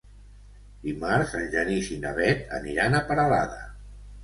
[0.85, 3.65] Dimarts en Genís i na Bet aniran a Peralada.